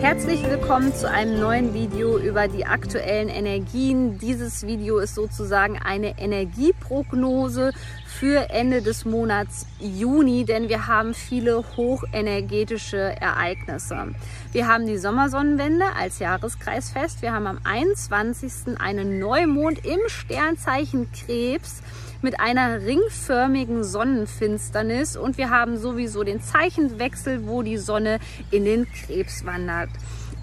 [0.00, 4.18] Herzlich willkommen zu einem neuen Video über die aktuellen Energien.
[4.18, 7.72] Dieses Video ist sozusagen eine Energieprognose
[8.06, 14.14] für Ende des Monats Juni, denn wir haben viele hochenergetische Ereignisse.
[14.52, 17.20] Wir haben die Sommersonnenwende als Jahreskreisfest.
[17.20, 18.80] Wir haben am 21.
[18.80, 21.82] einen Neumond im Sternzeichen Krebs
[22.22, 28.18] mit einer ringförmigen Sonnenfinsternis und wir haben sowieso den Zeichenwechsel, wo die Sonne
[28.50, 29.90] in den Krebs wandert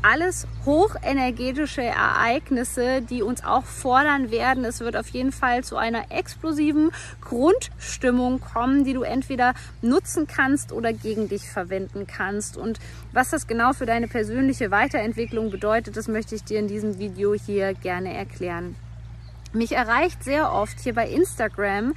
[0.01, 4.63] alles hochenergetische Ereignisse, die uns auch fordern werden.
[4.63, 10.71] Es wird auf jeden Fall zu einer explosiven Grundstimmung kommen, die du entweder nutzen kannst
[10.71, 12.57] oder gegen dich verwenden kannst.
[12.57, 12.79] Und
[13.11, 17.33] was das genau für deine persönliche Weiterentwicklung bedeutet, das möchte ich dir in diesem Video
[17.33, 18.75] hier gerne erklären.
[19.53, 21.93] Mich erreicht sehr oft hier bei Instagram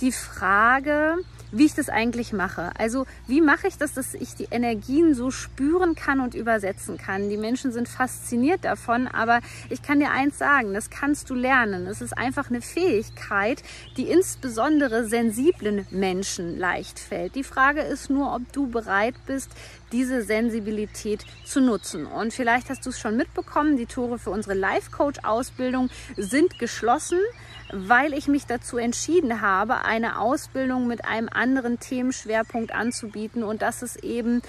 [0.00, 1.16] die Frage,
[1.52, 2.70] wie ich das eigentlich mache.
[2.78, 7.28] Also wie mache ich das, dass ich die Energien so spüren kann und übersetzen kann.
[7.28, 11.86] Die Menschen sind fasziniert davon, aber ich kann dir eins sagen, das kannst du lernen.
[11.86, 13.62] Es ist einfach eine Fähigkeit,
[13.96, 17.34] die insbesondere sensiblen Menschen leicht fällt.
[17.34, 19.50] Die Frage ist nur, ob du bereit bist,
[19.92, 22.06] diese Sensibilität zu nutzen.
[22.06, 27.18] Und vielleicht hast du es schon mitbekommen, die Tore für unsere Life-Coach-Ausbildung sind geschlossen
[27.72, 33.42] weil ich mich dazu entschieden habe, eine Ausbildung mit einem anderen Themenschwerpunkt anzubieten.
[33.42, 34.42] Und das ist eben,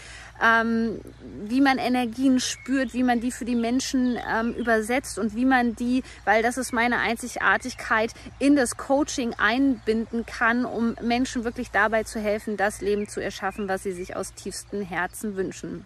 [0.44, 1.00] ähm,
[1.44, 5.76] wie man Energien spürt, wie man die für die Menschen ähm, übersetzt und wie man
[5.76, 12.04] die, weil das ist meine Einzigartigkeit, in das Coaching einbinden kann, um Menschen wirklich dabei
[12.04, 15.86] zu helfen, das Leben zu erschaffen, was sie sich aus tiefstem Herzen wünschen.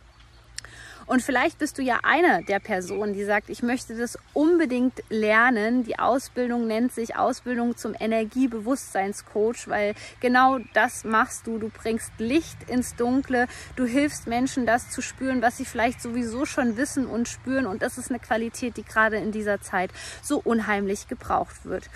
[1.07, 5.83] Und vielleicht bist du ja eine der Personen, die sagt, ich möchte das unbedingt lernen.
[5.83, 11.59] Die Ausbildung nennt sich Ausbildung zum Energiebewusstseinscoach, weil genau das machst du.
[11.59, 13.47] Du bringst Licht ins Dunkle.
[13.75, 17.67] Du hilfst Menschen, das zu spüren, was sie vielleicht sowieso schon wissen und spüren.
[17.67, 19.91] Und das ist eine Qualität, die gerade in dieser Zeit
[20.23, 21.87] so unheimlich gebraucht wird.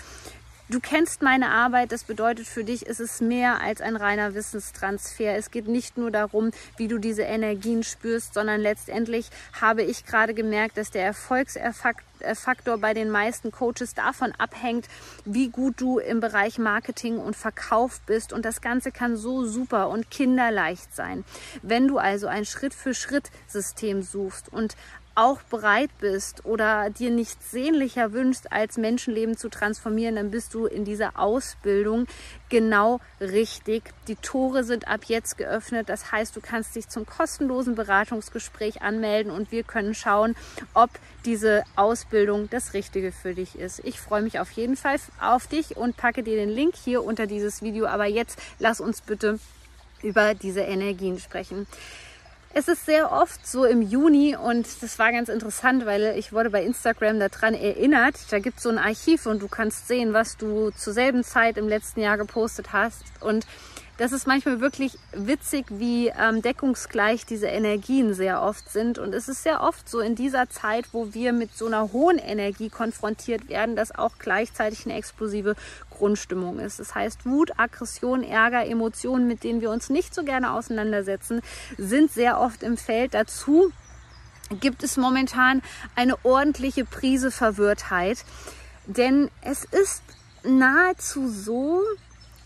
[0.70, 5.34] Du kennst meine Arbeit, das bedeutet für dich, ist es mehr als ein reiner Wissenstransfer.
[5.34, 10.32] Es geht nicht nur darum, wie du diese Energien spürst, sondern letztendlich habe ich gerade
[10.32, 14.86] gemerkt, dass der Erfolgsfaktor bei den meisten Coaches davon abhängt,
[15.24, 18.32] wie gut du im Bereich Marketing und Verkauf bist.
[18.32, 21.24] Und das Ganze kann so super und kinderleicht sein.
[21.62, 24.76] Wenn du also ein Schritt-für-Schritt-System suchst und
[25.14, 30.66] auch bereit bist oder dir nichts sehnlicher wünschst, als Menschenleben zu transformieren, dann bist du
[30.66, 32.06] in dieser Ausbildung
[32.48, 33.82] genau richtig.
[34.08, 35.88] Die Tore sind ab jetzt geöffnet.
[35.88, 40.36] Das heißt, du kannst dich zum kostenlosen Beratungsgespräch anmelden und wir können schauen,
[40.74, 40.90] ob
[41.24, 43.80] diese Ausbildung das Richtige für dich ist.
[43.84, 47.26] Ich freue mich auf jeden Fall auf dich und packe dir den Link hier unter
[47.26, 47.86] dieses Video.
[47.86, 49.38] Aber jetzt lass uns bitte
[50.02, 51.66] über diese Energien sprechen.
[52.52, 56.50] Es ist sehr oft so im Juni und das war ganz interessant, weil ich wurde
[56.50, 58.16] bei Instagram daran erinnert.
[58.30, 61.56] Da gibt es so ein Archiv und du kannst sehen, was du zur selben Zeit
[61.58, 63.04] im letzten Jahr gepostet hast.
[63.20, 63.46] Und
[64.00, 68.98] das ist manchmal wirklich witzig, wie ähm, deckungsgleich diese Energien sehr oft sind.
[68.98, 72.16] Und es ist sehr oft so in dieser Zeit, wo wir mit so einer hohen
[72.16, 75.54] Energie konfrontiert werden, dass auch gleichzeitig eine explosive
[75.90, 76.80] Grundstimmung ist.
[76.80, 81.42] Das heißt, Wut, Aggression, Ärger, Emotionen, mit denen wir uns nicht so gerne auseinandersetzen,
[81.76, 83.12] sind sehr oft im Feld.
[83.12, 83.70] Dazu
[84.60, 85.60] gibt es momentan
[85.94, 88.24] eine ordentliche Prise Verwirrtheit.
[88.86, 90.02] Denn es ist
[90.42, 91.82] nahezu so,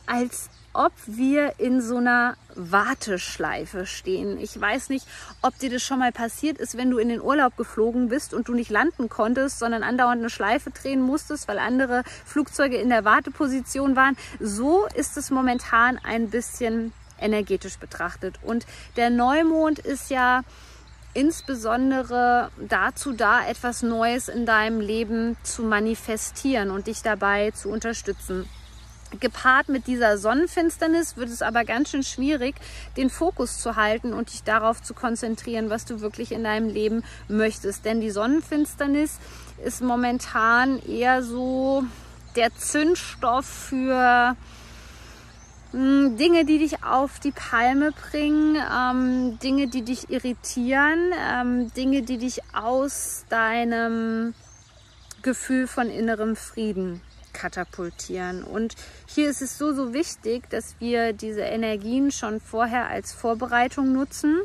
[0.07, 4.39] als ob wir in so einer Warteschleife stehen.
[4.39, 5.07] Ich weiß nicht,
[5.43, 8.49] ob dir das schon mal passiert ist, wenn du in den Urlaub geflogen bist und
[8.49, 13.05] du nicht landen konntest, sondern andauernd eine Schleife drehen musstest, weil andere Flugzeuge in der
[13.05, 14.17] Warteposition waren.
[14.41, 18.39] So ist es momentan ein bisschen energetisch betrachtet.
[18.43, 18.67] Und
[18.97, 20.43] der Neumond ist ja
[21.15, 28.49] insbesondere dazu da, etwas Neues in deinem Leben zu manifestieren und dich dabei zu unterstützen.
[29.21, 32.55] Gepaart mit dieser Sonnenfinsternis wird es aber ganz schön schwierig,
[32.97, 37.03] den Fokus zu halten und dich darauf zu konzentrieren, was du wirklich in deinem Leben
[37.29, 37.85] möchtest.
[37.85, 39.19] Denn die Sonnenfinsternis
[39.65, 41.85] ist momentan eher so
[42.37, 44.37] der Zündstoff für
[45.71, 52.03] hm, Dinge, die dich auf die Palme bringen, ähm, Dinge, die dich irritieren, ähm, Dinge,
[52.03, 54.35] die dich aus deinem
[55.23, 57.01] Gefühl von innerem Frieden
[57.35, 58.43] katapultieren.
[58.43, 58.75] Und
[59.07, 64.41] hier ist es so, so wichtig, dass wir diese Energien schon vorher als Vorbereitung nutzen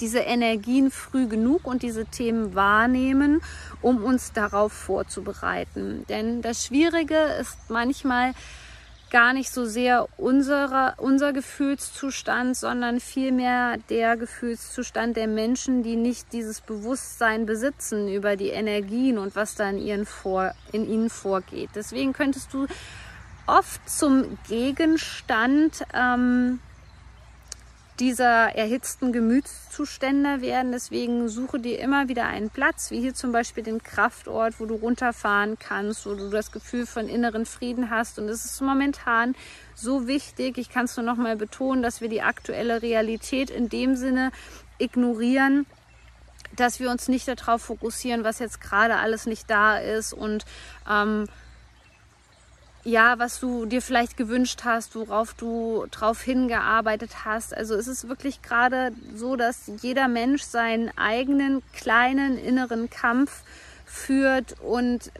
[0.00, 3.42] diese Energien früh genug und diese Themen wahrnehmen,
[3.80, 6.04] um uns darauf vorzubereiten.
[6.08, 8.32] Denn das Schwierige ist manchmal
[9.14, 16.32] gar nicht so sehr unsere, unser Gefühlszustand, sondern vielmehr der Gefühlszustand der Menschen, die nicht
[16.32, 21.70] dieses Bewusstsein besitzen über die Energien und was da in, ihren vor, in ihnen vorgeht.
[21.76, 22.66] Deswegen könntest du
[23.46, 26.58] oft zum Gegenstand ähm,
[28.00, 30.72] dieser erhitzten Gemütszustände werden.
[30.72, 34.74] Deswegen suche dir immer wieder einen Platz, wie hier zum Beispiel den Kraftort, wo du
[34.74, 38.18] runterfahren kannst, wo du das Gefühl von inneren Frieden hast.
[38.18, 39.34] Und es ist momentan
[39.74, 43.68] so wichtig, ich kann es nur noch mal betonen, dass wir die aktuelle Realität in
[43.68, 44.32] dem Sinne
[44.78, 45.66] ignorieren,
[46.56, 50.44] dass wir uns nicht darauf fokussieren, was jetzt gerade alles nicht da ist und
[50.90, 51.26] ähm,
[52.84, 57.56] ja, was du dir vielleicht gewünscht hast, worauf du drauf hingearbeitet hast.
[57.56, 63.42] Also es ist wirklich gerade so, dass jeder Mensch seinen eigenen kleinen inneren Kampf
[63.86, 65.10] führt und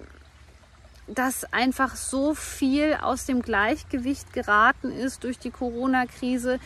[1.06, 6.58] dass einfach so viel aus dem Gleichgewicht geraten ist durch die Corona-Krise,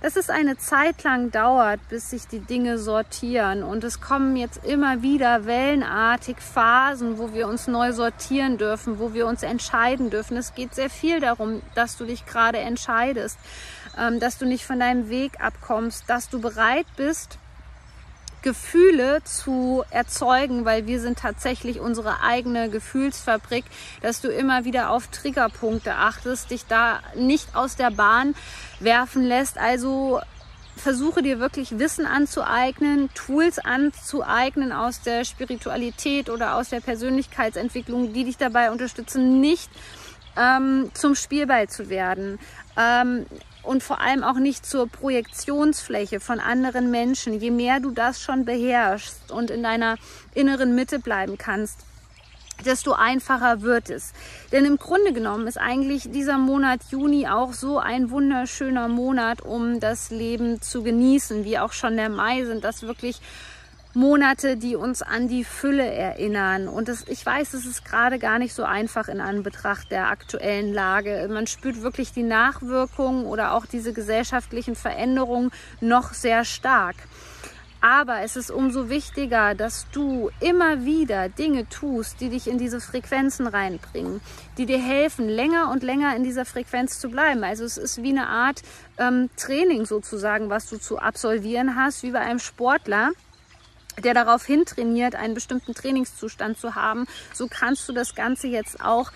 [0.00, 3.62] dass es eine Zeit lang dauert, bis sich die Dinge sortieren.
[3.62, 9.12] Und es kommen jetzt immer wieder wellenartig Phasen, wo wir uns neu sortieren dürfen, wo
[9.12, 10.36] wir uns entscheiden dürfen.
[10.36, 13.38] Es geht sehr viel darum, dass du dich gerade entscheidest,
[13.98, 17.38] ähm, dass du nicht von deinem Weg abkommst, dass du bereit bist,
[18.42, 23.64] Gefühle zu erzeugen, weil wir sind tatsächlich unsere eigene Gefühlsfabrik,
[24.00, 28.34] dass du immer wieder auf Triggerpunkte achtest, dich da nicht aus der Bahn
[28.80, 29.58] werfen lässt.
[29.58, 30.20] Also
[30.76, 38.24] versuche dir wirklich Wissen anzueignen, Tools anzueignen aus der Spiritualität oder aus der Persönlichkeitsentwicklung, die
[38.24, 39.70] dich dabei unterstützen, nicht
[40.36, 42.38] ähm, zum Spielball zu werden.
[42.76, 43.26] Ähm,
[43.68, 47.38] und vor allem auch nicht zur Projektionsfläche von anderen Menschen.
[47.38, 49.96] Je mehr du das schon beherrschst und in deiner
[50.34, 51.80] inneren Mitte bleiben kannst,
[52.64, 54.14] desto einfacher wird es.
[54.52, 59.80] Denn im Grunde genommen ist eigentlich dieser Monat Juni auch so ein wunderschöner Monat, um
[59.80, 63.20] das Leben zu genießen, wie auch schon der Mai sind das wirklich
[63.94, 66.68] Monate, die uns an die Fülle erinnern.
[66.68, 70.72] Und das, ich weiß, es ist gerade gar nicht so einfach in Anbetracht der aktuellen
[70.72, 71.28] Lage.
[71.30, 75.50] Man spürt wirklich die Nachwirkungen oder auch diese gesellschaftlichen Veränderungen
[75.80, 76.96] noch sehr stark.
[77.80, 82.80] Aber es ist umso wichtiger, dass du immer wieder Dinge tust, die dich in diese
[82.80, 84.20] Frequenzen reinbringen,
[84.58, 87.44] die dir helfen, länger und länger in dieser Frequenz zu bleiben.
[87.44, 88.62] Also es ist wie eine Art
[88.98, 93.12] ähm, Training sozusagen, was du zu absolvieren hast, wie bei einem Sportler
[94.02, 99.12] der darauf hintrainiert, einen bestimmten Trainingszustand zu haben, so kannst du das Ganze jetzt auch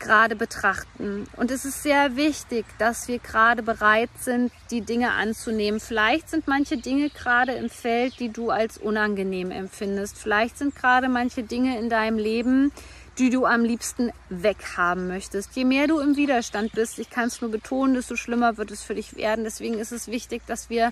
[0.00, 1.26] gerade betrachten.
[1.36, 5.78] Und es ist sehr wichtig, dass wir gerade bereit sind, die Dinge anzunehmen.
[5.78, 10.18] Vielleicht sind manche Dinge gerade im Feld, die du als unangenehm empfindest.
[10.18, 12.72] Vielleicht sind gerade manche Dinge in deinem Leben,
[13.18, 15.54] die du am liebsten weghaben möchtest.
[15.54, 18.82] Je mehr du im Widerstand bist, ich kann es nur betonen, desto schlimmer wird es
[18.82, 19.44] für dich werden.
[19.44, 20.90] Deswegen ist es wichtig, dass wir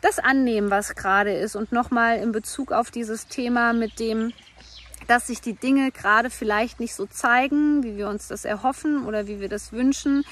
[0.00, 1.56] das annehmen, was gerade ist.
[1.56, 4.32] Und nochmal in Bezug auf dieses Thema mit dem,
[5.06, 9.26] dass sich die Dinge gerade vielleicht nicht so zeigen, wie wir uns das erhoffen oder
[9.26, 10.24] wie wir das wünschen,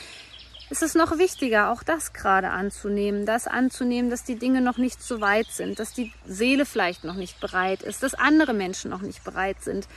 [0.71, 3.25] ist es noch wichtiger, auch das gerade anzunehmen.
[3.25, 7.15] Das anzunehmen, dass die Dinge noch nicht so weit sind, dass die Seele vielleicht noch
[7.15, 9.89] nicht bereit ist, dass andere Menschen noch nicht bereit sind.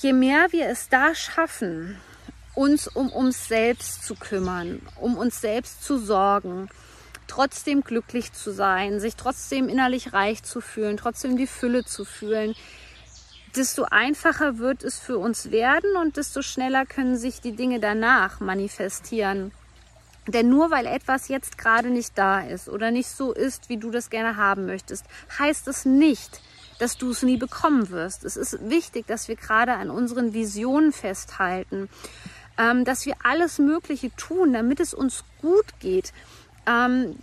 [0.00, 1.96] Je mehr wir es da schaffen,
[2.54, 6.68] uns um uns selbst zu kümmern, um uns selbst zu sorgen,
[7.26, 12.54] trotzdem glücklich zu sein, sich trotzdem innerlich reich zu fühlen, trotzdem die Fülle zu fühlen,
[13.56, 18.40] desto einfacher wird es für uns werden und desto schneller können sich die Dinge danach
[18.40, 19.52] manifestieren.
[20.28, 23.90] Denn nur weil etwas jetzt gerade nicht da ist oder nicht so ist, wie du
[23.90, 25.04] das gerne haben möchtest,
[25.38, 26.40] heißt es nicht,
[26.78, 28.24] dass du es nie bekommen wirst.
[28.24, 31.88] Es ist wichtig, dass wir gerade an unseren Visionen festhalten,
[32.58, 36.12] ähm, dass wir alles Mögliche tun, damit es uns gut geht
[36.66, 37.16] ähm,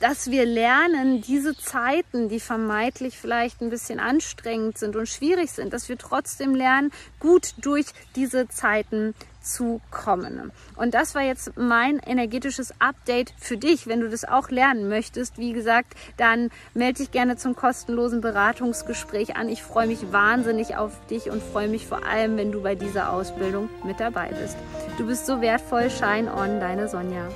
[0.00, 5.72] dass wir lernen, diese Zeiten, die vermeintlich vielleicht ein bisschen anstrengend sind und schwierig sind,
[5.72, 10.52] dass wir trotzdem lernen, gut durch diese Zeiten zu kommen.
[10.76, 13.86] Und das war jetzt mein energetisches Update für dich.
[13.86, 19.36] Wenn du das auch lernen möchtest, wie gesagt, dann melde dich gerne zum kostenlosen Beratungsgespräch
[19.36, 19.48] an.
[19.48, 23.10] Ich freue mich wahnsinnig auf dich und freue mich vor allem, wenn du bei dieser
[23.10, 24.56] Ausbildung mit dabei bist.
[24.98, 25.90] Du bist so wertvoll.
[25.90, 27.28] Shine on, deine Sonja.